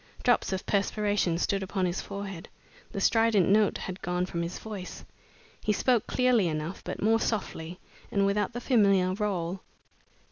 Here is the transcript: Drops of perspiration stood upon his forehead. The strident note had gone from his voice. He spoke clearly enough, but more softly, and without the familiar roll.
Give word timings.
Drops 0.23 0.51
of 0.51 0.65
perspiration 0.65 1.37
stood 1.37 1.61
upon 1.61 1.85
his 1.85 2.01
forehead. 2.01 2.49
The 2.91 2.99
strident 2.99 3.47
note 3.47 3.77
had 3.77 4.01
gone 4.01 4.25
from 4.25 4.41
his 4.41 4.57
voice. 4.57 5.05
He 5.61 5.73
spoke 5.73 6.07
clearly 6.07 6.47
enough, 6.47 6.83
but 6.83 7.03
more 7.03 7.19
softly, 7.19 7.77
and 8.11 8.25
without 8.25 8.53
the 8.53 8.61
familiar 8.61 9.13
roll. 9.13 9.59